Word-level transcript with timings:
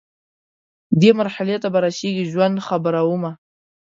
دې 1.01 1.11
مرحلې 1.19 1.55
ته 1.63 1.67
به 1.73 1.79
رسیږي 1.85 2.25
ژوند، 2.31 2.55
خبره 2.67 3.01
ومه 3.05 3.31